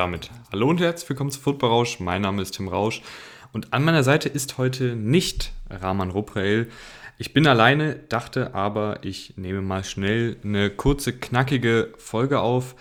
Damit 0.00 0.30
hallo 0.50 0.66
und 0.66 0.80
herzlich 0.80 1.10
willkommen 1.10 1.30
zu 1.30 1.40
Football 1.40 1.68
Rausch. 1.68 2.00
Mein 2.00 2.22
Name 2.22 2.40
ist 2.40 2.52
Tim 2.52 2.68
Rausch 2.68 3.02
und 3.52 3.74
an 3.74 3.84
meiner 3.84 4.02
Seite 4.02 4.30
ist 4.30 4.56
heute 4.56 4.96
nicht 4.96 5.52
Rahman 5.68 6.08
Ruprael. 6.08 6.70
Ich 7.18 7.34
bin 7.34 7.46
alleine, 7.46 7.96
dachte 8.08 8.54
aber, 8.54 9.00
ich 9.02 9.34
nehme 9.36 9.60
mal 9.60 9.84
schnell 9.84 10.38
eine 10.42 10.70
kurze, 10.70 11.12
knackige 11.12 11.92
Folge 11.98 12.40
auf. 12.40 12.76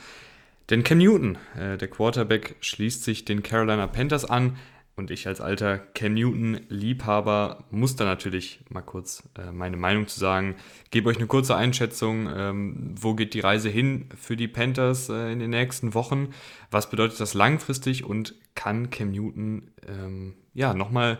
Denn 0.69 0.85
Cam 0.85 0.99
Newton, 0.99 1.37
äh, 1.59 1.77
der 1.77 1.89
Quarterback, 1.89 2.55
schließt 2.61 3.03
sich 3.03 3.25
den 3.25 3.43
Carolina 3.43 3.87
Panthers 3.87 4.23
an. 4.23 4.55
Und 4.99 5.11
ich 5.11 5.27
als 5.27 5.39
alter 5.39 5.77
Cam 5.77 6.13
Newton-Liebhaber 6.13 7.63
muss 7.71 7.95
da 7.95 8.03
natürlich 8.03 8.59
mal 8.69 8.81
kurz 8.81 9.23
äh, 9.37 9.49
meine 9.49 9.77
Meinung 9.77 10.07
zu 10.07 10.19
sagen. 10.19 10.55
Gebe 10.91 11.09
euch 11.09 11.15
eine 11.15 11.25
kurze 11.25 11.55
Einschätzung, 11.55 12.29
ähm, 12.35 12.95
wo 12.99 13.13
geht 13.13 13.33
die 13.33 13.39
Reise 13.39 13.69
hin 13.69 14.09
für 14.19 14.35
die 14.35 14.49
Panthers 14.49 15.07
äh, 15.07 15.31
in 15.31 15.39
den 15.39 15.51
nächsten 15.51 15.93
Wochen? 15.93 16.33
Was 16.69 16.89
bedeutet 16.89 17.17
das 17.17 17.33
langfristig 17.33 18.03
und 18.03 18.35
kann 18.55 18.89
Cam 18.89 19.11
Newton 19.11 19.71
ähm, 19.87 20.33
ja 20.53 20.73
nochmal 20.73 21.17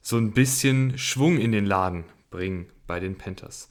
so 0.00 0.16
ein 0.16 0.32
bisschen 0.32 0.96
Schwung 0.96 1.36
in 1.36 1.52
den 1.52 1.66
Laden 1.66 2.04
bringen 2.30 2.64
bei 2.86 2.98
den 2.98 3.18
Panthers? 3.18 3.68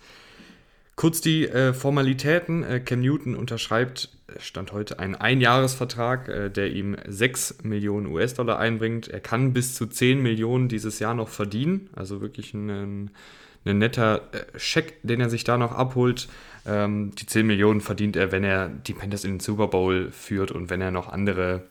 Kurz 0.96 1.20
die 1.20 1.48
äh, 1.48 1.74
Formalitäten. 1.74 2.62
Äh, 2.62 2.80
Cam 2.80 3.02
Newton 3.02 3.34
unterschreibt, 3.36 4.17
stand 4.40 4.74
heute, 4.74 5.00
einen 5.00 5.16
Einjahresvertrag, 5.16 6.28
äh, 6.28 6.50
der 6.50 6.72
ihm 6.72 6.98
6 7.08 7.60
Millionen 7.64 8.08
US-Dollar 8.08 8.60
einbringt. 8.60 9.08
Er 9.08 9.20
kann 9.20 9.54
bis 9.54 9.76
zu 9.76 9.88
10 9.88 10.22
Millionen 10.22 10.68
dieses 10.68 11.00
Jahr 11.00 11.14
noch 11.14 11.30
verdienen. 11.30 11.90
Also 11.96 12.22
wirklich 12.22 12.54
ein, 12.54 13.12
ein 13.66 13.78
netter 13.78 14.34
äh, 14.34 14.60
Scheck, 14.60 14.96
den 15.04 15.22
er 15.22 15.30
sich 15.30 15.44
da 15.44 15.58
noch 15.58 15.72
abholt. 15.72 16.28
Ähm, 16.66 17.12
die 17.16 17.26
10 17.26 17.48
Millionen 17.48 17.82
verdient 17.82 18.16
er, 18.16 18.32
wenn 18.32 18.44
er 18.44 18.70
die 18.70 18.94
Panthers 18.94 19.24
in 19.24 19.36
den 19.36 19.40
Super 19.40 19.68
Bowl 19.68 20.12
führt 20.12 20.52
und 20.52 20.70
wenn 20.70 20.82
er 20.82 20.92
noch 20.92 21.10
andere 21.10 21.64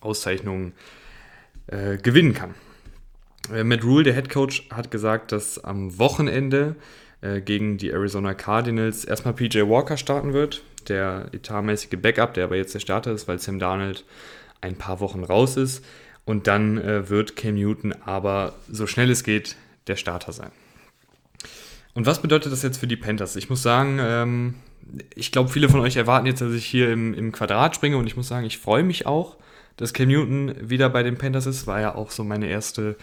Auszeichnungen 0.00 0.72
äh, 1.66 1.98
gewinnen 1.98 2.34
kann. 2.34 2.54
Matt 3.62 3.84
Rule, 3.84 4.04
der 4.04 4.14
Head 4.14 4.30
Coach, 4.30 4.66
hat 4.70 4.90
gesagt, 4.90 5.30
dass 5.30 5.62
am 5.62 5.98
Wochenende 5.98 6.76
gegen 7.44 7.76
die 7.76 7.90
Arizona 7.90 8.32
Cardinals 8.32 9.04
erstmal 9.04 9.34
PJ 9.34 9.60
Walker 9.68 9.98
starten 9.98 10.32
wird, 10.32 10.62
der 10.88 11.28
etatmäßige 11.32 11.98
Backup, 12.00 12.34
der 12.34 12.44
aber 12.44 12.56
jetzt 12.56 12.74
der 12.74 12.80
Starter 12.80 13.12
ist, 13.12 13.28
weil 13.28 13.38
Sam 13.38 13.58
Darnold 13.58 14.04
ein 14.60 14.76
paar 14.76 15.00
Wochen 15.00 15.24
raus 15.24 15.56
ist. 15.56 15.84
Und 16.24 16.46
dann 16.46 16.78
äh, 16.78 17.08
wird 17.10 17.36
Cam 17.36 17.54
Newton 17.54 17.94
aber 18.04 18.54
so 18.70 18.86
schnell 18.86 19.10
es 19.10 19.24
geht 19.24 19.56
der 19.86 19.96
Starter 19.96 20.32
sein. 20.32 20.50
Und 21.94 22.06
was 22.06 22.22
bedeutet 22.22 22.50
das 22.50 22.62
jetzt 22.62 22.78
für 22.78 22.86
die 22.86 22.96
Panthers? 22.96 23.36
Ich 23.36 23.50
muss 23.50 23.62
sagen, 23.62 23.98
ähm, 24.00 24.54
ich 25.14 25.32
glaube, 25.32 25.50
viele 25.50 25.68
von 25.68 25.80
euch 25.80 25.96
erwarten 25.96 26.26
jetzt, 26.26 26.40
dass 26.40 26.52
ich 26.52 26.64
hier 26.64 26.90
im, 26.90 27.14
im 27.14 27.30
Quadrat 27.30 27.74
springe 27.76 27.96
und 27.96 28.06
ich 28.06 28.16
muss 28.16 28.28
sagen, 28.28 28.46
ich 28.46 28.58
freue 28.58 28.82
mich 28.82 29.06
auch, 29.06 29.36
dass 29.76 29.92
Cam 29.92 30.08
Newton 30.08 30.54
wieder 30.60 30.88
bei 30.88 31.02
den 31.02 31.18
Panthers 31.18 31.46
ist. 31.46 31.66
War 31.66 31.80
ja 31.80 31.94
auch 31.94 32.10
so 32.10 32.24
meine 32.24 32.48
erste 32.48 32.96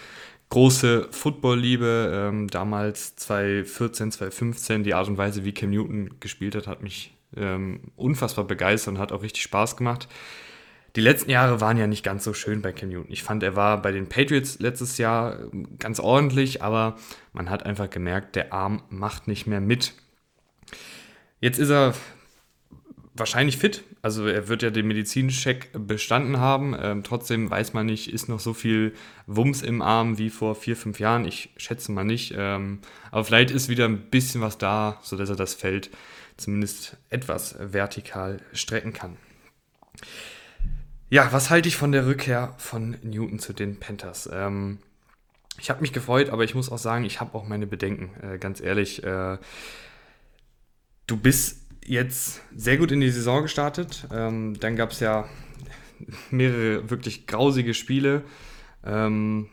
große 0.49 1.07
Football-Liebe. 1.11 2.11
Ähm, 2.13 2.47
damals 2.47 3.15
2014, 3.15 4.11
2015, 4.11 4.83
die 4.83 4.93
Art 4.93 5.07
und 5.07 5.17
Weise, 5.17 5.43
wie 5.45 5.53
Cam 5.53 5.69
Newton 5.71 6.15
gespielt 6.19 6.55
hat, 6.55 6.67
hat 6.67 6.83
mich 6.83 7.13
ähm, 7.35 7.91
unfassbar 7.95 8.45
begeistert 8.45 8.95
und 8.95 8.99
hat 8.99 9.11
auch 9.11 9.23
richtig 9.23 9.43
Spaß 9.43 9.77
gemacht. 9.77 10.07
Die 10.95 11.01
letzten 11.01 11.31
Jahre 11.31 11.61
waren 11.61 11.77
ja 11.77 11.87
nicht 11.87 12.03
ganz 12.03 12.25
so 12.25 12.33
schön 12.33 12.61
bei 12.61 12.73
Cam 12.73 12.89
Newton. 12.89 13.11
Ich 13.11 13.23
fand, 13.23 13.43
er 13.43 13.55
war 13.55 13.81
bei 13.81 13.91
den 13.91 14.09
Patriots 14.09 14.59
letztes 14.59 14.97
Jahr 14.97 15.39
ähm, 15.39 15.77
ganz 15.79 15.99
ordentlich, 15.99 16.61
aber 16.61 16.97
man 17.33 17.49
hat 17.49 17.65
einfach 17.65 17.89
gemerkt, 17.89 18.35
der 18.35 18.51
Arm 18.51 18.83
macht 18.89 19.27
nicht 19.27 19.47
mehr 19.47 19.61
mit. 19.61 19.93
Jetzt 21.39 21.59
ist 21.59 21.69
er 21.69 21.93
wahrscheinlich 23.13 23.57
fit. 23.57 23.83
Also 24.01 24.27
er 24.27 24.47
wird 24.47 24.63
ja 24.63 24.69
den 24.69 24.87
Medizincheck 24.87 25.69
bestanden 25.73 26.39
haben. 26.39 26.75
Ähm, 26.79 27.03
trotzdem 27.03 27.49
weiß 27.49 27.73
man 27.73 27.85
nicht, 27.85 28.11
ist 28.11 28.29
noch 28.29 28.39
so 28.39 28.53
viel 28.53 28.93
Wumms 29.27 29.61
im 29.61 29.81
Arm 29.81 30.17
wie 30.17 30.29
vor 30.29 30.55
vier, 30.55 30.75
fünf 30.75 30.99
Jahren. 30.99 31.25
Ich 31.25 31.51
schätze 31.57 31.91
mal 31.91 32.03
nicht. 32.03 32.33
Ähm, 32.35 32.79
aber 33.11 33.23
vielleicht 33.23 33.51
ist 33.51 33.69
wieder 33.69 33.85
ein 33.85 34.09
bisschen 34.09 34.41
was 34.41 34.57
da, 34.57 34.99
sodass 35.03 35.29
er 35.29 35.35
das 35.35 35.53
Feld 35.53 35.89
zumindest 36.41 36.97
etwas 37.09 37.55
vertikal 37.59 38.39
strecken 38.53 38.93
kann. 38.93 39.17
Ja, 41.09 41.31
was 41.31 41.49
halte 41.49 41.67
ich 41.67 41.75
von 41.75 41.91
der 41.91 42.05
Rückkehr 42.05 42.53
von 42.57 42.97
Newton 43.03 43.39
zu 43.39 43.53
den 43.53 43.79
Panthers? 43.79 44.29
Ähm, 44.31 44.79
ich 45.59 45.69
habe 45.69 45.81
mich 45.81 45.93
gefreut, 45.93 46.29
aber 46.29 46.43
ich 46.43 46.55
muss 46.55 46.71
auch 46.71 46.77
sagen, 46.77 47.03
ich 47.03 47.19
habe 47.19 47.37
auch 47.37 47.45
meine 47.45 47.67
Bedenken. 47.67 48.11
Äh, 48.21 48.37
ganz 48.37 48.61
ehrlich, 48.61 49.03
äh, 49.03 49.37
du 51.07 51.17
bist 51.17 51.61
jetzt 51.85 52.41
sehr 52.55 52.77
gut 52.77 52.91
in 52.91 53.01
die 53.01 53.09
Saison 53.09 53.43
gestartet. 53.43 54.07
Ähm, 54.11 54.57
dann 54.59 54.75
gab 54.75 54.91
es 54.91 55.01
ja 55.01 55.27
mehrere 56.29 56.89
wirklich 56.89 57.27
grausige 57.27 57.73
Spiele, 57.73 58.23
ähm, 58.85 59.49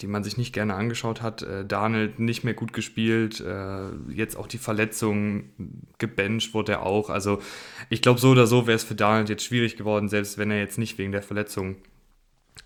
die 0.00 0.06
man 0.06 0.24
sich 0.24 0.36
nicht 0.36 0.52
gerne 0.52 0.74
angeschaut 0.74 1.22
hat. 1.22 1.42
Äh, 1.42 1.64
Darnold 1.64 2.18
nicht 2.18 2.44
mehr 2.44 2.54
gut 2.54 2.72
gespielt, 2.72 3.40
äh, 3.40 3.90
jetzt 4.12 4.36
auch 4.36 4.46
die 4.46 4.58
Verletzung, 4.58 5.50
gebencht 5.98 6.54
wurde 6.54 6.72
er 6.72 6.82
auch. 6.82 7.10
Also 7.10 7.40
ich 7.88 8.02
glaube, 8.02 8.20
so 8.20 8.30
oder 8.30 8.46
so 8.46 8.66
wäre 8.66 8.76
es 8.76 8.84
für 8.84 8.94
Darnold 8.94 9.28
jetzt 9.28 9.44
schwierig 9.44 9.76
geworden, 9.76 10.08
selbst 10.08 10.38
wenn 10.38 10.50
er 10.50 10.58
jetzt 10.58 10.78
nicht 10.78 10.98
wegen 10.98 11.12
der 11.12 11.22
Verletzung 11.22 11.76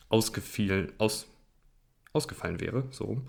ausgefiel, 0.09 0.93
aus, 0.99 1.27
ausgefallen 2.13 2.61
wäre. 2.61 2.85
So. 2.91 3.23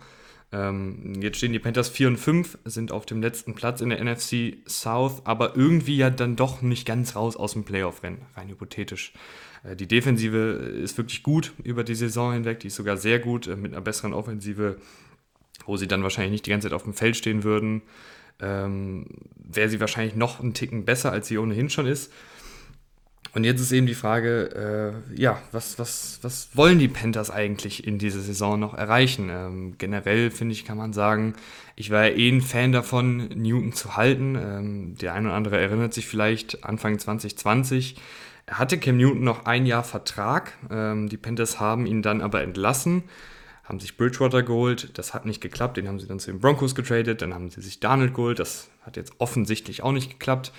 Ähm, 0.51 1.21
jetzt 1.21 1.37
stehen 1.37 1.53
die 1.53 1.59
Panthers 1.59 1.89
4 1.89 2.07
und 2.07 2.17
5, 2.17 2.59
sind 2.65 2.91
auf 2.91 3.05
dem 3.05 3.21
letzten 3.21 3.55
Platz 3.55 3.81
in 3.81 3.89
der 3.89 4.03
NFC 4.03 4.57
South, 4.67 5.21
aber 5.25 5.55
irgendwie 5.55 5.97
ja 5.97 6.09
dann 6.09 6.35
doch 6.35 6.61
nicht 6.61 6.85
ganz 6.85 7.15
raus 7.15 7.35
aus 7.35 7.53
dem 7.53 7.63
Playoff-Rennen, 7.63 8.21
rein 8.35 8.49
hypothetisch. 8.49 9.13
Äh, 9.63 9.75
die 9.75 9.87
Defensive 9.87 10.37
ist 10.37 10.97
wirklich 10.97 11.23
gut 11.23 11.53
über 11.63 11.83
die 11.83 11.95
Saison 11.95 12.33
hinweg, 12.33 12.59
die 12.59 12.67
ist 12.67 12.75
sogar 12.75 12.97
sehr 12.97 13.19
gut, 13.19 13.47
äh, 13.47 13.55
mit 13.55 13.73
einer 13.73 13.81
besseren 13.81 14.13
Offensive, 14.13 14.77
wo 15.65 15.77
sie 15.77 15.87
dann 15.87 16.03
wahrscheinlich 16.03 16.31
nicht 16.31 16.45
die 16.45 16.51
ganze 16.51 16.67
Zeit 16.67 16.75
auf 16.75 16.83
dem 16.83 16.93
Feld 16.93 17.17
stehen 17.17 17.43
würden. 17.43 17.81
Ähm, 18.39 19.05
Wäre 19.35 19.69
sie 19.69 19.79
wahrscheinlich 19.79 20.15
noch 20.15 20.39
einen 20.39 20.53
Ticken 20.53 20.85
besser, 20.85 21.11
als 21.11 21.27
sie 21.27 21.37
ohnehin 21.37 21.69
schon 21.69 21.87
ist. 21.87 22.11
Und 23.35 23.43
jetzt 23.43 23.59
ist 23.59 23.73
eben 23.73 23.85
die 23.85 23.95
Frage, 23.95 24.95
äh, 25.13 25.21
ja, 25.21 25.41
was, 25.51 25.77
was, 25.77 26.19
was 26.21 26.47
wollen 26.53 26.79
die 26.79 26.87
Panthers 26.87 27.29
eigentlich 27.29 27.85
in 27.85 27.99
dieser 27.99 28.21
Saison 28.21 28.57
noch 28.57 28.73
erreichen? 28.73 29.29
Ähm, 29.29 29.75
generell 29.77 30.31
finde 30.31 30.53
ich, 30.53 30.63
kann 30.63 30.77
man 30.77 30.93
sagen, 30.93 31.33
ich 31.75 31.91
war 31.91 32.07
ja 32.07 32.15
eh 32.15 32.29
ein 32.29 32.41
Fan 32.41 32.71
davon, 32.71 33.27
Newton 33.35 33.73
zu 33.73 33.97
halten. 33.97 34.35
Ähm, 34.35 34.95
der 35.01 35.13
eine 35.13 35.27
oder 35.27 35.35
andere 35.35 35.59
erinnert 35.59 35.93
sich 35.93 36.07
vielleicht 36.07 36.63
Anfang 36.63 36.97
2020. 36.97 37.97
Er 38.45 38.57
hatte 38.57 38.77
Cam 38.77 38.95
Newton 38.95 39.25
noch 39.25 39.45
ein 39.45 39.65
Jahr 39.65 39.83
Vertrag. 39.83 40.53
Ähm, 40.71 41.09
die 41.09 41.17
Panthers 41.17 41.59
haben 41.59 41.85
ihn 41.85 42.01
dann 42.01 42.21
aber 42.21 42.41
entlassen, 42.41 43.03
haben 43.65 43.81
sich 43.81 43.97
Bridgewater 43.97 44.43
geholt. 44.43 44.97
Das 44.97 45.13
hat 45.13 45.25
nicht 45.25 45.41
geklappt. 45.41 45.75
Den 45.75 45.89
haben 45.89 45.99
sie 45.99 46.07
dann 46.07 46.19
zu 46.19 46.31
den 46.31 46.39
Broncos 46.39 46.73
getradet. 46.73 47.21
Dann 47.21 47.33
haben 47.33 47.49
sie 47.49 47.59
sich 47.59 47.81
Darnold 47.81 48.13
geholt. 48.13 48.39
Das 48.39 48.69
hat 48.83 48.95
jetzt 48.95 49.11
offensichtlich 49.17 49.83
auch 49.83 49.91
nicht 49.91 50.09
geklappt. 50.09 50.53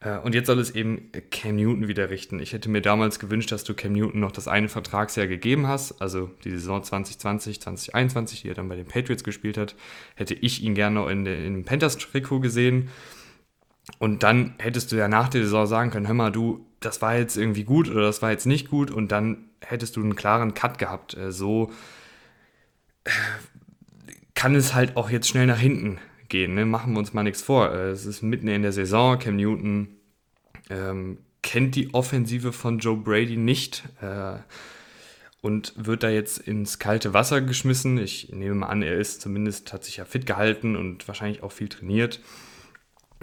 Äh, 0.00 0.18
und 0.18 0.34
jetzt 0.34 0.46
soll 0.46 0.58
es 0.58 0.70
eben 0.70 1.10
Cam 1.30 1.56
Newton 1.56 1.88
wieder 1.88 2.10
richten. 2.10 2.40
Ich 2.40 2.52
hätte 2.52 2.68
mir 2.68 2.80
damals 2.82 3.18
gewünscht, 3.18 3.50
dass 3.52 3.64
du 3.64 3.74
Cam 3.74 3.92
Newton 3.92 4.20
noch 4.20 4.32
das 4.32 4.48
eine 4.48 4.68
Vertragsjahr 4.68 5.26
gegeben 5.26 5.66
hast, 5.66 6.00
also 6.00 6.30
die 6.44 6.50
Saison 6.50 6.82
2020, 6.82 7.60
2021, 7.60 8.42
die 8.42 8.48
er 8.48 8.54
dann 8.54 8.68
bei 8.68 8.76
den 8.76 8.86
Patriots 8.86 9.24
gespielt 9.24 9.58
hat, 9.58 9.74
hätte 10.14 10.34
ich 10.34 10.62
ihn 10.62 10.74
gerne 10.74 10.96
noch 10.96 11.08
in, 11.08 11.24
dem 11.24 11.64
Panthers-Trikot 11.64 12.40
gesehen. 12.40 12.88
Und 13.98 14.22
dann 14.22 14.54
hättest 14.58 14.92
du 14.92 14.96
ja 14.96 15.08
nach 15.08 15.28
der 15.28 15.42
Saison 15.42 15.66
sagen 15.66 15.90
können, 15.90 16.06
hör 16.06 16.14
mal, 16.14 16.30
du, 16.30 16.66
das 16.80 17.00
war 17.02 17.16
jetzt 17.16 17.36
irgendwie 17.36 17.64
gut 17.64 17.88
oder 17.88 18.02
das 18.02 18.22
war 18.22 18.30
jetzt 18.30 18.46
nicht 18.46 18.68
gut 18.68 18.90
und 18.90 19.10
dann 19.10 19.46
hättest 19.60 19.96
du 19.96 20.02
einen 20.02 20.14
klaren 20.14 20.54
Cut 20.54 20.78
gehabt. 20.78 21.16
Äh, 21.16 21.32
so 21.32 21.72
äh, 23.04 23.10
kann 24.34 24.54
es 24.54 24.74
halt 24.74 24.96
auch 24.96 25.10
jetzt 25.10 25.28
schnell 25.28 25.46
nach 25.46 25.58
hinten 25.58 25.98
gehen. 26.28 26.54
Ne? 26.54 26.66
Machen 26.66 26.92
wir 26.92 26.98
uns 26.98 27.12
mal 27.12 27.22
nichts 27.22 27.42
vor. 27.42 27.72
Äh, 27.72 27.90
es 27.90 28.06
ist 28.06 28.22
mitten 28.22 28.48
in 28.48 28.62
der 28.62 28.72
Saison. 28.72 29.18
Cam 29.18 29.36
Newton 29.36 29.88
ähm, 30.70 31.18
kennt 31.42 31.74
die 31.74 31.94
Offensive 31.94 32.52
von 32.52 32.78
Joe 32.78 32.96
Brady 32.96 33.36
nicht 33.36 33.84
äh, 34.00 34.38
und 35.40 35.72
wird 35.76 36.02
da 36.02 36.10
jetzt 36.10 36.38
ins 36.38 36.78
kalte 36.78 37.14
Wasser 37.14 37.40
geschmissen. 37.40 37.98
Ich 37.98 38.30
nehme 38.32 38.54
mal 38.54 38.66
an, 38.66 38.82
er 38.82 38.96
ist 38.98 39.20
zumindest, 39.20 39.72
hat 39.72 39.84
sich 39.84 39.98
ja 39.98 40.04
fit 40.04 40.26
gehalten 40.26 40.76
und 40.76 41.06
wahrscheinlich 41.08 41.42
auch 41.42 41.52
viel 41.52 41.68
trainiert. 41.68 42.20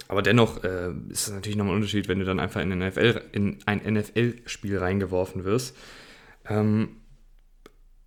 Aber 0.08 0.22
dennoch 0.22 0.64
äh, 0.64 0.92
ist 1.10 1.28
es 1.28 1.34
natürlich 1.34 1.56
nochmal 1.56 1.74
ein 1.74 1.78
Unterschied, 1.78 2.08
wenn 2.08 2.20
du 2.20 2.26
dann 2.26 2.40
einfach 2.40 2.62
in, 2.62 2.78
NFL, 2.78 3.22
in 3.32 3.60
ein 3.66 3.82
NFL-Spiel 3.86 4.78
reingeworfen 4.78 5.46
wirst. 5.46 5.76
Ähm, 6.48 6.98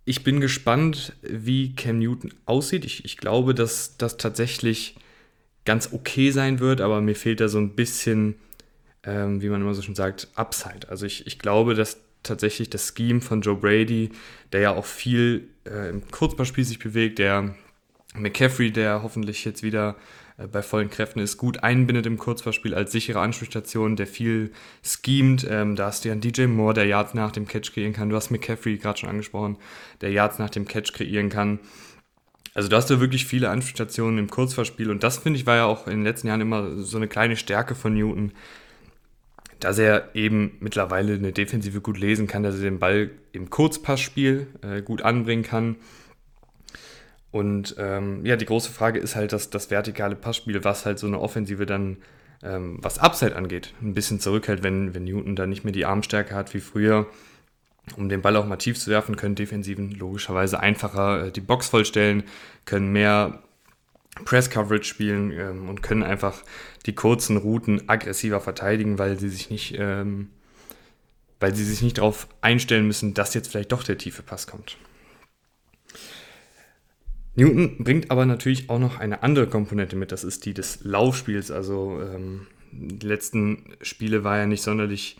ich 0.09 0.23
bin 0.23 0.41
gespannt, 0.41 1.13
wie 1.21 1.75
Cam 1.75 1.99
Newton 1.99 2.33
aussieht. 2.47 2.83
Ich, 2.83 3.05
ich 3.05 3.17
glaube, 3.17 3.53
dass 3.53 3.95
das 3.97 4.17
tatsächlich 4.17 4.95
ganz 5.65 5.93
okay 5.93 6.31
sein 6.31 6.59
wird, 6.59 6.81
aber 6.81 6.99
mir 6.99 7.13
fehlt 7.13 7.39
da 7.39 7.47
so 7.47 7.59
ein 7.59 7.75
bisschen, 7.75 8.33
ähm, 9.03 9.39
wie 9.43 9.49
man 9.49 9.61
immer 9.61 9.75
so 9.75 9.83
schon 9.83 9.93
sagt, 9.93 10.27
Upside. 10.33 10.89
Also 10.89 11.05
ich, 11.05 11.27
ich 11.27 11.37
glaube, 11.37 11.75
dass 11.75 11.99
tatsächlich 12.23 12.71
das 12.71 12.91
Scheme 12.97 13.21
von 13.21 13.41
Joe 13.41 13.55
Brady, 13.55 14.09
der 14.51 14.61
ja 14.61 14.71
auch 14.75 14.87
viel 14.87 15.47
äh, 15.67 15.91
im 15.91 16.09
Kurzballspiel 16.09 16.63
sich 16.63 16.79
bewegt, 16.79 17.19
der 17.19 17.53
McCaffrey, 18.15 18.71
der 18.71 19.03
hoffentlich 19.03 19.45
jetzt 19.45 19.61
wieder 19.61 19.95
bei 20.47 20.61
vollen 20.61 20.89
Kräften 20.89 21.19
ist, 21.19 21.37
gut 21.37 21.63
einbindet 21.63 22.05
im 22.05 22.17
Kurzverspiel 22.17 22.73
als 22.73 22.91
sichere 22.91 23.19
Anspielstation, 23.19 23.95
der 23.95 24.07
viel 24.07 24.51
schemt. 24.83 25.45
Ähm, 25.49 25.75
da 25.75 25.87
hast 25.87 26.03
du 26.03 26.09
ja 26.09 26.13
einen 26.13 26.21
DJ 26.21 26.45
Moore, 26.45 26.73
der 26.73 26.85
Yards 26.85 27.13
nach 27.13 27.31
dem 27.31 27.47
Catch 27.47 27.73
kreieren 27.73 27.93
kann. 27.93 28.09
Du 28.09 28.15
hast 28.15 28.31
McCaffrey 28.31 28.77
gerade 28.77 28.99
schon 28.99 29.09
angesprochen, 29.09 29.57
der 30.01 30.11
Yards 30.11 30.39
nach 30.39 30.49
dem 30.49 30.67
Catch 30.67 30.93
kreieren 30.93 31.29
kann. 31.29 31.59
Also 32.53 32.69
du 32.69 32.75
hast 32.75 32.89
ja 32.89 32.99
wirklich 32.99 33.25
viele 33.25 33.49
Anspielstationen 33.49 34.17
im 34.17 34.29
Kurzverspiel 34.29 34.89
und 34.89 35.03
das 35.03 35.19
finde 35.19 35.39
ich 35.39 35.45
war 35.45 35.55
ja 35.55 35.65
auch 35.65 35.87
in 35.87 35.97
den 35.97 36.03
letzten 36.03 36.27
Jahren 36.27 36.41
immer 36.41 36.77
so 36.77 36.97
eine 36.97 37.07
kleine 37.07 37.37
Stärke 37.37 37.75
von 37.75 37.93
Newton, 37.93 38.31
dass 39.59 39.77
er 39.77 40.15
eben 40.15 40.57
mittlerweile 40.59 41.13
eine 41.13 41.31
Defensive 41.31 41.81
gut 41.81 41.99
lesen 41.99 42.27
kann, 42.27 42.43
dass 42.43 42.55
er 42.55 42.61
den 42.61 42.79
Ball 42.79 43.11
im 43.33 43.49
Kurzpassspiel 43.49 44.47
äh, 44.61 44.81
gut 44.81 45.01
anbringen 45.03 45.43
kann. 45.43 45.75
Und 47.31 47.75
ähm, 47.77 48.25
ja, 48.25 48.35
die 48.35 48.45
große 48.45 48.71
Frage 48.71 48.99
ist 48.99 49.15
halt 49.15 49.33
dass 49.33 49.49
das 49.49 49.69
vertikale 49.69 50.15
Passspiel, 50.15 50.63
was 50.63 50.85
halt 50.85 50.99
so 50.99 51.07
eine 51.07 51.19
Offensive 51.19 51.65
dann, 51.65 51.97
ähm, 52.41 52.79
was 52.81 52.97
Upside 52.97 53.35
angeht, 53.35 53.73
ein 53.81 53.93
bisschen 53.93 54.19
zurückhält, 54.19 54.63
wenn, 54.63 54.95
wenn 54.95 55.03
Newton 55.03 55.35
dann 55.35 55.49
nicht 55.49 55.63
mehr 55.63 55.73
die 55.73 55.85
Armstärke 55.85 56.33
hat 56.33 56.53
wie 56.53 56.59
früher. 56.59 57.07
Um 57.95 58.09
den 58.09 58.21
Ball 58.21 58.35
auch 58.35 58.45
mal 58.45 58.57
tief 58.57 58.79
zu 58.79 58.89
werfen, 58.89 59.15
können 59.15 59.35
Defensiven 59.35 59.91
logischerweise 59.91 60.59
einfacher 60.59 61.27
äh, 61.27 61.31
die 61.31 61.41
Box 61.41 61.69
vollstellen, 61.69 62.23
können 62.65 62.91
mehr 62.91 63.43
Press-Coverage 64.25 64.83
spielen 64.83 65.31
ähm, 65.31 65.69
und 65.69 65.81
können 65.81 66.03
einfach 66.03 66.41
die 66.85 66.95
kurzen 66.95 67.37
Routen 67.37 67.87
aggressiver 67.89 68.41
verteidigen, 68.41 68.97
weil 68.97 69.19
sie 69.19 69.29
sich 69.29 69.49
nicht, 69.49 69.75
ähm, 69.77 70.29
weil 71.39 71.55
sie 71.55 71.63
sich 71.63 71.81
nicht 71.81 71.99
darauf 71.99 72.27
einstellen 72.41 72.87
müssen, 72.87 73.13
dass 73.13 73.33
jetzt 73.33 73.49
vielleicht 73.49 73.71
doch 73.71 73.83
der 73.83 73.97
tiefe 73.97 74.23
Pass 74.23 74.47
kommt. 74.47 74.77
Newton 77.35 77.83
bringt 77.83 78.11
aber 78.11 78.25
natürlich 78.25 78.69
auch 78.69 78.79
noch 78.79 78.99
eine 78.99 79.23
andere 79.23 79.47
Komponente 79.47 79.95
mit, 79.95 80.11
das 80.11 80.23
ist 80.23 80.45
die 80.45 80.53
des 80.53 80.83
Laufspiels. 80.83 81.51
Also 81.51 82.01
ähm, 82.01 82.47
die 82.71 83.05
letzten 83.05 83.75
Spiele 83.81 84.23
war 84.23 84.37
ja 84.37 84.45
nicht 84.45 84.61
sonderlich 84.61 85.17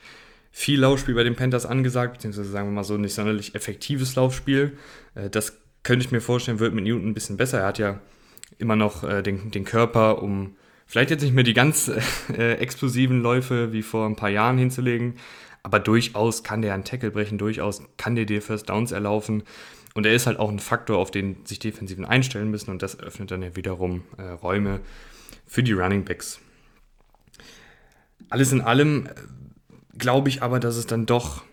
viel 0.51 0.79
Laufspiel 0.79 1.15
bei 1.15 1.23
den 1.23 1.35
Panthers 1.35 1.65
angesagt, 1.65 2.13
beziehungsweise 2.13 2.50
sagen 2.50 2.67
wir 2.67 2.73
mal 2.73 2.83
so 2.83 2.97
nicht 2.97 3.13
sonderlich 3.13 3.56
effektives 3.56 4.15
Laufspiel. 4.15 4.77
Äh, 5.15 5.29
das 5.29 5.57
könnte 5.83 6.06
ich 6.06 6.11
mir 6.11 6.21
vorstellen, 6.21 6.59
wird 6.59 6.73
mit 6.73 6.83
Newton 6.83 7.09
ein 7.09 7.13
bisschen 7.13 7.38
besser. 7.38 7.59
Er 7.59 7.67
hat 7.67 7.79
ja 7.79 8.00
immer 8.57 8.75
noch 8.75 9.03
äh, 9.03 9.21
den, 9.21 9.51
den 9.51 9.63
Körper, 9.63 10.21
um 10.21 10.55
vielleicht 10.85 11.12
jetzt 11.12 11.21
nicht 11.21 11.33
mehr 11.33 11.44
die 11.44 11.53
ganz 11.53 11.89
äh, 12.35 12.53
explosiven 12.59 13.21
Läufe 13.21 13.71
wie 13.71 13.83
vor 13.83 14.05
ein 14.05 14.15
paar 14.15 14.29
Jahren 14.29 14.57
hinzulegen, 14.57 15.15
aber 15.63 15.79
durchaus 15.79 16.44
kann 16.44 16.62
der 16.62 16.73
einen 16.73 16.83
Tackle 16.83 17.12
brechen, 17.12 17.38
durchaus 17.38 17.83
kann 17.97 18.15
der 18.15 18.25
dir 18.25 18.41
First 18.41 18.69
Downs 18.69 18.91
erlaufen. 18.91 19.44
Und 20.00 20.06
er 20.06 20.13
ist 20.13 20.28
halt 20.28 20.40
auch 20.40 20.50
ein 20.50 20.60
Faktor, 20.60 20.98
auf 20.98 21.12
den 21.12 21.46
sich 21.46 21.60
Defensiven 21.60 22.06
einstellen 22.06 22.50
müssen 22.50 22.72
und 22.72 22.81
das 22.81 23.01
öffnet 23.01 23.31
dann 23.31 23.44
ja 23.44 23.57
wiederum 23.57 24.04
äh, 24.18 24.30
Räume 24.30 24.80
für 25.46 25.62
die 25.62 25.74
Running 25.74 26.06
Backs. 26.06 26.40
Alles 28.30 28.54
in 28.54 28.62
allem 28.62 29.07
äh, 29.07 29.10
glaube 29.98 30.30
ich 30.30 30.42
aber, 30.42 30.62
dass 30.62 30.78
es 30.78 30.88
dann 30.88 31.06
doch 31.06 31.44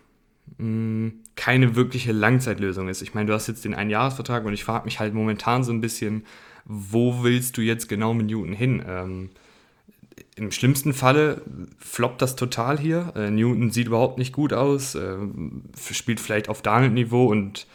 mh, 0.59 0.63
hm, 0.63 1.13
keine 1.35 1.75
wirkliche 1.75 2.13
Langzeitlösung 2.13 2.87
ist. 2.87 3.01
Ich 3.01 3.13
meine, 3.13 3.27
du 3.27 3.33
hast 3.33 3.47
jetzt 3.47 3.65
den 3.65 3.73
Einjahresvertrag 3.73 4.45
und 4.45 4.53
ich 4.53 4.63
frage 4.63 4.85
mich 4.85 5.01
halt 5.01 5.13
momentan 5.13 5.65
so 5.65 5.73
ein 5.73 5.81
bisschen, 5.81 6.23
wo 6.63 7.23
willst 7.23 7.57
du 7.57 7.61
jetzt 7.61 7.89
genau 7.89 8.13
mit 8.13 8.27
Newton 8.27 8.53
hin? 8.53 8.81
Ähm, 8.87 9.29
Im 10.37 10.51
schlimmsten 10.51 10.93
Falle 10.93 11.41
floppt 11.79 12.21
das 12.21 12.37
total 12.37 12.79
hier. 12.79 13.11
Äh, 13.17 13.29
Newton 13.29 13.71
sieht 13.71 13.87
überhaupt 13.87 14.17
nicht 14.17 14.31
gut 14.31 14.53
aus, 14.53 14.95
äh, 14.95 15.17
spielt 15.91 16.21
vielleicht 16.21 16.47
auf 16.47 16.61
Darnold-Niveau 16.61 17.25
und 17.25 17.67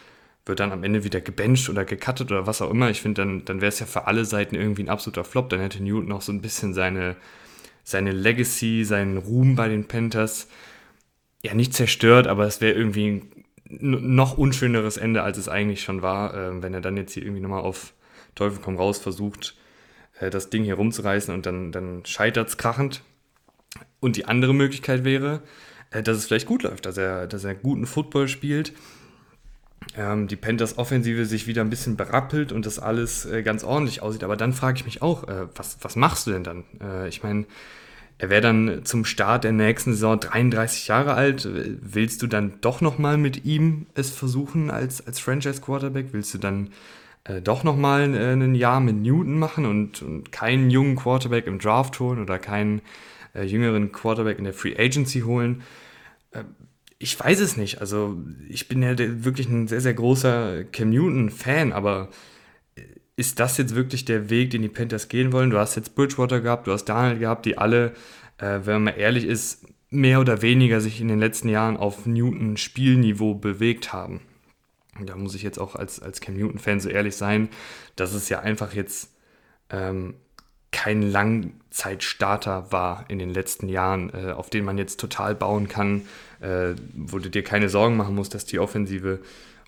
wird 0.45 0.59
dann 0.59 0.71
am 0.71 0.83
Ende 0.83 1.03
wieder 1.03 1.21
gebencht 1.21 1.69
oder 1.69 1.85
gecuttet 1.85 2.31
oder 2.31 2.45
was 2.45 2.61
auch 2.61 2.69
immer. 2.69 2.89
Ich 2.89 3.01
finde, 3.01 3.21
dann, 3.21 3.45
dann 3.45 3.61
wäre 3.61 3.69
es 3.69 3.79
ja 3.79 3.85
für 3.85 4.07
alle 4.07 4.25
Seiten 4.25 4.55
irgendwie 4.55 4.83
ein 4.83 4.89
absoluter 4.89 5.23
Flop. 5.23 5.49
Dann 5.49 5.61
hätte 5.61 5.81
Newton 5.81 6.11
auch 6.11 6.21
so 6.21 6.31
ein 6.31 6.41
bisschen 6.41 6.73
seine, 6.73 7.15
seine 7.83 8.11
Legacy, 8.11 8.83
seinen 8.83 9.17
Ruhm 9.17 9.55
bei 9.55 9.69
den 9.69 9.87
Panthers 9.87 10.47
ja 11.41 11.53
nicht 11.53 11.73
zerstört, 11.73 12.27
aber 12.27 12.45
es 12.45 12.61
wäre 12.61 12.73
irgendwie 12.73 13.21
ein 13.69 14.15
noch 14.15 14.37
unschöneres 14.37 14.97
Ende, 14.97 15.23
als 15.23 15.37
es 15.37 15.49
eigentlich 15.49 15.83
schon 15.83 16.01
war, 16.01 16.33
äh, 16.33 16.61
wenn 16.61 16.73
er 16.73 16.81
dann 16.81 16.97
jetzt 16.97 17.13
hier 17.13 17.23
irgendwie 17.23 17.41
nochmal 17.41 17.61
auf 17.61 17.93
Teufel 18.35 18.59
komm 18.61 18.77
raus 18.77 18.99
versucht, 18.99 19.55
äh, 20.19 20.29
das 20.29 20.49
Ding 20.49 20.63
hier 20.63 20.75
rumzureißen 20.75 21.33
und 21.33 21.45
dann, 21.45 21.71
dann 21.71 22.05
scheitert 22.05 22.49
es 22.49 22.57
krachend. 22.57 23.01
Und 23.99 24.17
die 24.17 24.25
andere 24.25 24.53
Möglichkeit 24.53 25.03
wäre, 25.03 25.41
äh, 25.91 26.03
dass 26.03 26.17
es 26.17 26.25
vielleicht 26.25 26.47
gut 26.47 26.63
läuft, 26.63 26.85
dass 26.85 26.97
er, 26.97 27.27
dass 27.27 27.43
er 27.43 27.55
guten 27.55 27.85
Football 27.85 28.27
spielt, 28.27 28.73
ähm, 29.97 30.27
die 30.27 30.35
Panthers 30.35 30.77
Offensive 30.77 31.25
sich 31.25 31.47
wieder 31.47 31.61
ein 31.61 31.69
bisschen 31.69 31.95
berappelt 31.95 32.51
und 32.51 32.65
das 32.65 32.79
alles 32.79 33.25
äh, 33.25 33.43
ganz 33.43 33.63
ordentlich 33.63 34.01
aussieht. 34.01 34.23
Aber 34.23 34.37
dann 34.37 34.53
frage 34.53 34.77
ich 34.77 34.85
mich 34.85 35.01
auch, 35.01 35.27
äh, 35.27 35.47
was, 35.55 35.77
was 35.81 35.95
machst 35.95 36.27
du 36.27 36.31
denn 36.31 36.43
dann? 36.43 36.63
Äh, 36.81 37.07
ich 37.09 37.23
meine, 37.23 37.45
er 38.17 38.29
wäre 38.29 38.41
dann 38.41 38.85
zum 38.85 39.05
Start 39.05 39.43
der 39.43 39.51
nächsten 39.51 39.93
Saison 39.93 40.19
33 40.19 40.87
Jahre 40.87 41.15
alt. 41.15 41.47
Willst 41.81 42.21
du 42.21 42.27
dann 42.27 42.53
doch 42.61 42.79
nochmal 42.79 43.17
mit 43.17 43.43
ihm 43.45 43.87
es 43.95 44.11
versuchen 44.11 44.71
als, 44.71 45.05
als 45.05 45.19
Franchise-Quarterback? 45.19 46.07
Willst 46.11 46.33
du 46.33 46.37
dann 46.37 46.69
äh, 47.25 47.41
doch 47.41 47.63
nochmal 47.63 48.13
äh, 48.15 48.33
ein 48.33 48.55
Jahr 48.55 48.79
mit 48.79 48.95
Newton 48.95 49.39
machen 49.39 49.65
und, 49.65 50.01
und 50.01 50.31
keinen 50.31 50.69
jungen 50.69 50.95
Quarterback 50.95 51.47
im 51.47 51.59
Draft 51.59 51.99
holen 51.99 52.21
oder 52.21 52.39
keinen 52.39 52.81
äh, 53.33 53.43
jüngeren 53.43 53.91
Quarterback 53.91 54.37
in 54.37 54.43
der 54.43 54.53
Free 54.53 54.75
Agency 54.77 55.21
holen? 55.21 55.63
Äh, 56.31 56.43
ich 57.03 57.19
weiß 57.19 57.39
es 57.39 57.57
nicht. 57.57 57.81
Also 57.81 58.17
ich 58.49 58.67
bin 58.67 58.81
ja 58.81 58.97
wirklich 58.97 59.49
ein 59.49 59.67
sehr, 59.67 59.81
sehr 59.81 59.93
großer 59.93 60.63
Cam 60.65 60.89
Newton-Fan, 60.89 61.73
aber 61.73 62.09
äh, 62.75 62.81
ist 63.15 63.39
das 63.39 63.57
jetzt 63.57 63.75
wirklich 63.75 64.05
der 64.05 64.29
Weg, 64.29 64.51
den 64.51 64.61
die 64.61 64.69
Panthers 64.69 65.09
gehen 65.09 65.31
wollen? 65.33 65.49
Du 65.49 65.57
hast 65.57 65.75
jetzt 65.75 65.95
Bridgewater 65.95 66.41
gehabt, 66.41 66.67
du 66.67 66.71
hast 66.71 66.85
Daniel 66.85 67.19
gehabt, 67.19 67.45
die 67.45 67.57
alle, 67.57 67.93
äh, 68.37 68.61
wenn 68.63 68.83
man 68.83 68.95
ehrlich 68.95 69.25
ist, 69.25 69.65
mehr 69.89 70.19
oder 70.19 70.41
weniger 70.41 70.81
sich 70.81 71.01
in 71.01 71.07
den 71.07 71.19
letzten 71.19 71.49
Jahren 71.49 71.77
auf 71.77 72.05
Newton-Spielniveau 72.05 73.35
bewegt 73.35 73.93
haben 73.93 74.21
da 75.01 75.15
muss 75.15 75.35
ich 75.35 75.41
jetzt 75.41 75.59
auch 75.59 75.75
als, 75.75 76.01
als 76.01 76.21
Cam 76.21 76.37
Newton-Fan 76.37 76.79
so 76.79 76.89
ehrlich 76.89 77.15
sein, 77.15 77.49
dass 77.95 78.13
es 78.13 78.29
ja 78.29 78.39
einfach 78.39 78.73
jetzt 78.73 79.11
ähm, 79.69 80.15
kein 80.73 81.01
Langzeitstarter 81.01 82.71
war 82.71 83.05
in 83.07 83.19
den 83.19 83.29
letzten 83.29 83.69
Jahren, 83.69 84.11
äh, 84.13 84.31
auf 84.31 84.49
den 84.49 84.65
man 84.65 84.77
jetzt 84.77 84.99
total 84.99 85.35
bauen 85.35 85.69
kann, 85.69 86.01
äh, 86.41 86.75
wo 86.93 87.19
du 87.19 87.29
dir 87.29 87.43
keine 87.43 87.69
Sorgen 87.69 87.95
machen 87.95 88.15
musst, 88.15 88.33
dass 88.33 88.45
die 88.45 88.59
Offensive 88.59 89.19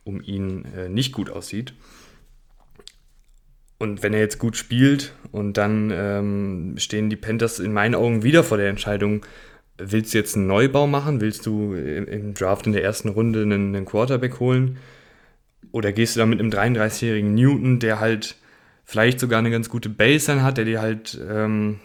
um 0.04 0.22
ihn 0.22 0.66
äh, 0.76 0.90
nicht 0.90 1.14
gut 1.14 1.30
aussieht. 1.30 1.74
Und 3.78 4.04
wenn 4.04 4.14
er 4.14 4.20
jetzt 4.20 4.40
gut 4.40 4.58
spielt 4.58 5.14
und 5.32 5.58
dann 5.58 5.92
ähm, 5.94 6.76
stehen 6.78 7.10
die 7.10 7.16
Panthers 7.18 7.60
in 7.60 7.74
meinen 7.74 7.96
Augen 7.96 8.24
wieder 8.24 8.44
vor 8.44 8.58
der 8.58 8.70
Entscheidung, 8.70 9.26
willst 9.78 10.14
du 10.14 10.18
jetzt 10.18 10.36
einen 10.36 10.48
Neubau 10.48 10.88
machen? 10.88 11.22
Willst 11.22 11.46
du 11.46 11.74
im, 11.74 12.08
im 12.08 12.34
Draft 12.34 12.68
in 12.68 12.74
der 12.74 12.84
ersten 12.84 13.10
Runde 13.10 13.42
einen, 13.42 13.76
einen 13.76 13.86
Quarterback 13.86 14.40
holen? 14.40 14.78
Oder 15.72 15.92
gehst 15.92 16.16
du 16.16 16.20
da 16.20 16.26
mit 16.26 16.40
einem 16.40 16.52
33-jährigen 16.52 17.36
Newton, 17.36 17.80
der 17.80 18.00
halt 18.00 18.38
vielleicht 18.86 19.20
sogar 19.20 19.40
eine 19.40 19.52
ganz 19.52 19.70
gute 19.70 19.90
Baseline 19.90 20.44
hat, 20.44 20.58
der 20.58 20.66
dir 20.66 20.82
halt, 20.82 21.20
ähm, 21.28 21.80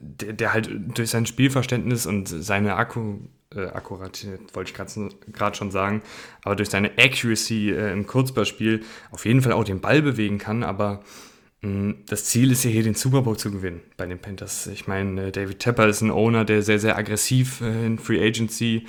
der, 0.00 0.32
der, 0.32 0.52
halt 0.52 0.68
durch 0.96 1.10
sein 1.10 1.26
Spielverständnis 1.26 2.06
und 2.06 2.26
seine 2.28 2.74
Akku, 2.74 3.20
äh, 3.54 3.66
Akkuratität, 3.66 4.54
wollte 4.54 4.70
ich 4.70 5.32
gerade 5.32 5.56
schon 5.56 5.70
sagen, 5.70 6.02
aber 6.42 6.56
durch 6.56 6.68
seine 6.68 6.90
Accuracy 6.98 7.70
äh, 7.70 7.92
im 7.92 8.06
Kurzballspiel 8.06 8.82
auf 9.12 9.24
jeden 9.24 9.40
Fall 9.42 9.52
auch 9.52 9.64
den 9.64 9.80
Ball 9.80 10.02
bewegen 10.02 10.38
kann, 10.38 10.64
aber 10.64 11.02
mh, 11.62 11.94
das 12.08 12.24
Ziel 12.24 12.50
ist 12.50 12.64
ja 12.64 12.70
hier 12.70 12.82
den 12.82 12.94
Super 12.94 13.22
Bowl 13.22 13.36
zu 13.36 13.52
gewinnen 13.52 13.80
bei 13.96 14.06
den 14.06 14.18
Panthers. 14.18 14.66
Ich 14.66 14.88
meine, 14.88 15.28
äh, 15.28 15.32
David 15.32 15.60
Tepper 15.60 15.86
ist 15.86 16.00
ein 16.00 16.10
Owner, 16.10 16.44
der 16.44 16.62
sehr, 16.62 16.80
sehr 16.80 16.98
aggressiv 16.98 17.60
äh, 17.60 17.86
in 17.86 17.98
Free 17.98 18.24
Agency 18.26 18.86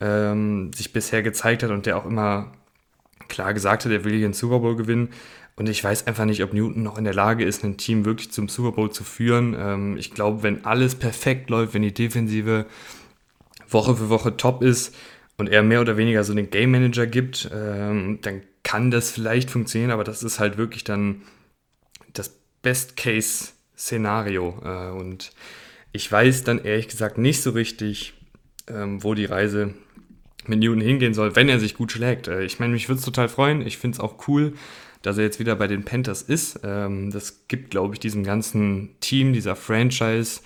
ähm, 0.00 0.72
sich 0.72 0.92
bisher 0.92 1.22
gezeigt 1.22 1.62
hat 1.62 1.70
und 1.70 1.86
der 1.86 1.96
auch 1.96 2.06
immer 2.06 2.52
klar 3.34 3.52
gesagt 3.52 3.84
hat, 3.84 3.92
er 3.92 4.04
will 4.04 4.12
hier 4.12 4.22
den 4.22 4.32
Super 4.32 4.60
Bowl 4.60 4.76
gewinnen. 4.76 5.10
Und 5.56 5.68
ich 5.68 5.84
weiß 5.84 6.06
einfach 6.06 6.24
nicht, 6.24 6.42
ob 6.42 6.52
Newton 6.52 6.82
noch 6.82 6.98
in 6.98 7.04
der 7.04 7.14
Lage 7.14 7.44
ist, 7.44 7.62
ein 7.64 7.76
Team 7.76 8.04
wirklich 8.04 8.32
zum 8.32 8.48
Super 8.48 8.72
Bowl 8.72 8.90
zu 8.90 9.04
führen. 9.04 9.54
Ähm, 9.58 9.96
ich 9.96 10.12
glaube, 10.12 10.42
wenn 10.42 10.64
alles 10.64 10.94
perfekt 10.96 11.50
läuft, 11.50 11.74
wenn 11.74 11.82
die 11.82 11.94
Defensive 11.94 12.66
Woche 13.68 13.96
für 13.96 14.08
Woche 14.08 14.36
top 14.36 14.62
ist 14.62 14.94
und 15.36 15.48
er 15.48 15.62
mehr 15.62 15.80
oder 15.80 15.96
weniger 15.96 16.24
so 16.24 16.34
den 16.34 16.50
Game 16.50 16.72
Manager 16.72 17.06
gibt, 17.06 17.48
ähm, 17.52 18.18
dann 18.22 18.42
kann 18.62 18.90
das 18.90 19.10
vielleicht 19.10 19.50
funktionieren, 19.50 19.90
aber 19.92 20.04
das 20.04 20.22
ist 20.22 20.40
halt 20.40 20.56
wirklich 20.56 20.84
dann 20.84 21.22
das 22.12 22.34
Best-Case-Szenario. 22.62 24.60
Äh, 24.64 24.90
und 24.90 25.32
ich 25.92 26.10
weiß 26.10 26.42
dann 26.44 26.64
ehrlich 26.64 26.88
gesagt 26.88 27.18
nicht 27.18 27.42
so 27.42 27.50
richtig, 27.50 28.14
ähm, 28.68 29.04
wo 29.04 29.14
die 29.14 29.26
Reise 29.26 29.74
mit 30.48 30.60
Newton 30.60 30.80
hingehen 30.80 31.14
soll, 31.14 31.36
wenn 31.36 31.48
er 31.48 31.58
sich 31.58 31.74
gut 31.74 31.92
schlägt. 31.92 32.28
Äh, 32.28 32.44
ich 32.44 32.58
meine, 32.60 32.72
mich 32.72 32.88
würde 32.88 32.98
es 32.98 33.04
total 33.04 33.28
freuen. 33.28 33.66
Ich 33.66 33.78
finde 33.78 33.96
es 33.96 34.00
auch 34.00 34.28
cool, 34.28 34.54
dass 35.02 35.18
er 35.18 35.24
jetzt 35.24 35.38
wieder 35.38 35.56
bei 35.56 35.66
den 35.66 35.84
Panthers 35.84 36.22
ist. 36.22 36.60
Ähm, 36.64 37.10
das 37.10 37.46
gibt, 37.48 37.70
glaube 37.70 37.94
ich, 37.94 38.00
diesem 38.00 38.24
ganzen 38.24 38.96
Team, 39.00 39.32
dieser 39.32 39.56
Franchise 39.56 40.40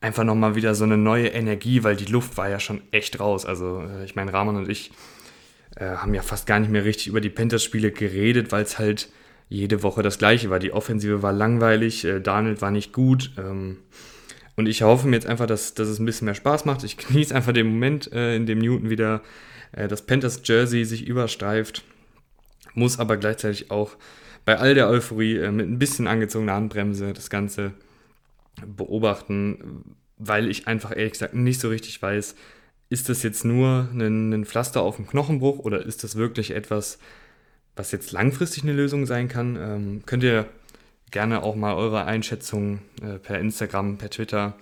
einfach 0.00 0.24
nochmal 0.24 0.54
wieder 0.54 0.74
so 0.74 0.84
eine 0.84 0.96
neue 0.96 1.28
Energie, 1.28 1.82
weil 1.82 1.96
die 1.96 2.10
Luft 2.10 2.36
war 2.36 2.48
ja 2.48 2.60
schon 2.60 2.82
echt 2.90 3.20
raus. 3.20 3.46
Also 3.46 3.82
äh, 3.82 4.04
ich 4.04 4.14
meine, 4.14 4.32
Rahman 4.32 4.56
und 4.56 4.68
ich 4.68 4.92
äh, 5.76 5.86
haben 5.86 6.14
ja 6.14 6.22
fast 6.22 6.46
gar 6.46 6.60
nicht 6.60 6.70
mehr 6.70 6.84
richtig 6.84 7.08
über 7.08 7.20
die 7.20 7.30
Panthers-Spiele 7.30 7.92
geredet, 7.92 8.52
weil 8.52 8.62
es 8.62 8.78
halt 8.78 9.10
jede 9.48 9.82
Woche 9.82 10.02
das 10.02 10.18
gleiche 10.18 10.50
war. 10.50 10.58
Die 10.58 10.72
Offensive 10.72 11.22
war 11.22 11.32
langweilig, 11.32 12.04
Darnold 12.24 12.60
war 12.62 12.72
nicht 12.72 12.92
gut. 12.92 13.30
Und 14.56 14.66
ich 14.66 14.82
hoffe 14.82 15.06
mir 15.06 15.16
jetzt 15.16 15.26
einfach, 15.26 15.46
dass, 15.46 15.74
dass 15.74 15.88
es 15.88 15.98
ein 15.98 16.06
bisschen 16.06 16.24
mehr 16.24 16.34
Spaß 16.34 16.64
macht. 16.64 16.82
Ich 16.82 16.96
genieße 16.96 17.34
einfach 17.34 17.52
den 17.52 17.66
Moment, 17.68 18.10
äh, 18.12 18.34
in 18.34 18.46
dem 18.46 18.58
Newton 18.58 18.90
wieder 18.90 19.22
äh, 19.72 19.86
das 19.86 20.02
Panthers 20.02 20.40
Jersey 20.44 20.84
sich 20.84 21.06
überstreift. 21.06 21.84
Muss 22.74 22.98
aber 22.98 23.16
gleichzeitig 23.16 23.70
auch 23.70 23.96
bei 24.44 24.58
all 24.58 24.74
der 24.74 24.88
Euphorie 24.88 25.36
äh, 25.36 25.52
mit 25.52 25.68
ein 25.68 25.78
bisschen 25.78 26.06
angezogener 26.06 26.54
Handbremse 26.54 27.12
das 27.12 27.30
Ganze 27.30 27.72
beobachten, 28.64 29.96
weil 30.16 30.48
ich 30.48 30.66
einfach 30.66 30.96
ehrlich 30.96 31.12
gesagt 31.12 31.34
nicht 31.34 31.60
so 31.60 31.68
richtig 31.68 32.00
weiß, 32.00 32.34
ist 32.88 33.08
das 33.08 33.22
jetzt 33.22 33.44
nur 33.44 33.88
ein, 33.92 34.32
ein 34.32 34.44
Pflaster 34.46 34.80
auf 34.80 34.96
dem 34.96 35.06
Knochenbruch 35.06 35.58
oder 35.58 35.84
ist 35.84 36.04
das 36.04 36.16
wirklich 36.16 36.52
etwas, 36.52 36.98
was 37.74 37.92
jetzt 37.92 38.12
langfristig 38.12 38.62
eine 38.62 38.72
Lösung 38.72 39.04
sein 39.04 39.28
kann? 39.28 39.56
Ähm, 39.56 40.02
könnt 40.06 40.22
ihr 40.22 40.46
gerne 41.10 41.42
auch 41.42 41.54
mal 41.54 41.74
eure 41.74 42.04
Einschätzung 42.04 42.80
äh, 43.02 43.18
per 43.18 43.38
Instagram, 43.38 43.98
per 43.98 44.10
Twitter 44.10 44.54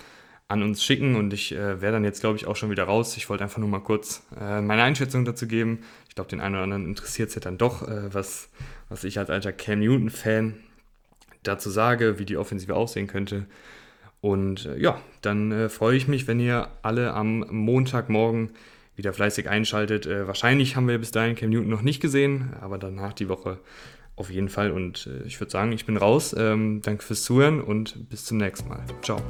an 0.46 0.62
uns 0.62 0.84
schicken 0.84 1.16
und 1.16 1.32
ich 1.32 1.52
äh, 1.52 1.80
wäre 1.80 1.92
dann 1.92 2.04
jetzt, 2.04 2.20
glaube 2.20 2.36
ich, 2.36 2.46
auch 2.46 2.56
schon 2.56 2.70
wieder 2.70 2.84
raus. 2.84 3.16
Ich 3.16 3.28
wollte 3.28 3.44
einfach 3.44 3.58
nur 3.58 3.68
mal 3.68 3.80
kurz 3.80 4.22
äh, 4.38 4.60
meine 4.60 4.82
Einschätzung 4.82 5.24
dazu 5.24 5.46
geben. 5.46 5.80
Ich 6.08 6.14
glaube, 6.14 6.30
den 6.30 6.40
einen 6.40 6.54
oder 6.54 6.64
anderen 6.64 6.86
interessiert 6.86 7.30
es 7.30 7.34
ja 7.34 7.40
dann 7.40 7.58
doch, 7.58 7.88
äh, 7.88 8.12
was, 8.12 8.50
was 8.88 9.04
ich 9.04 9.18
als 9.18 9.30
alter 9.30 9.52
Cam 9.52 9.80
Newton-Fan 9.80 10.54
dazu 11.42 11.70
sage, 11.70 12.18
wie 12.18 12.26
die 12.26 12.36
Offensive 12.36 12.74
aussehen 12.74 13.06
könnte. 13.06 13.46
Und 14.20 14.66
äh, 14.66 14.78
ja, 14.78 15.00
dann 15.22 15.50
äh, 15.50 15.68
freue 15.68 15.96
ich 15.96 16.08
mich, 16.08 16.26
wenn 16.26 16.40
ihr 16.40 16.68
alle 16.82 17.14
am 17.14 17.46
Montagmorgen 17.50 18.50
wieder 18.96 19.12
fleißig 19.12 19.48
einschaltet. 19.48 20.06
Äh, 20.06 20.26
wahrscheinlich 20.26 20.76
haben 20.76 20.88
wir 20.88 20.98
bis 20.98 21.10
dahin 21.10 21.36
Cam 21.36 21.50
Newton 21.50 21.68
noch 21.68 21.82
nicht 21.82 22.00
gesehen, 22.00 22.52
aber 22.60 22.78
danach 22.78 23.12
die 23.12 23.28
Woche 23.28 23.58
auf 24.16 24.30
jeden 24.30 24.48
Fall. 24.48 24.70
Und 24.70 25.06
äh, 25.06 25.26
ich 25.26 25.40
würde 25.40 25.50
sagen, 25.50 25.72
ich 25.72 25.86
bin 25.86 25.96
raus. 25.96 26.34
Ähm, 26.38 26.80
danke 26.82 27.04
fürs 27.04 27.22
Zuhören 27.22 27.60
und 27.60 28.08
bis 28.08 28.24
zum 28.24 28.38
nächsten 28.38 28.68
Mal. 28.68 28.84
Ciao. 29.02 29.20